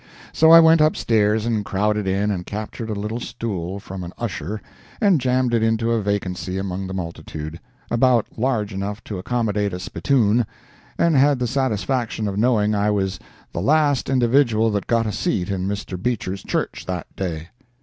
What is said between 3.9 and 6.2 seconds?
an usher and jammed it into a